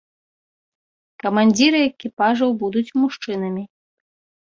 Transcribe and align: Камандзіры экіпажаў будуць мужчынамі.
Камандзіры 1.25 1.79
экіпажаў 1.91 2.59
будуць 2.65 2.87
мужчынамі. 3.05 3.63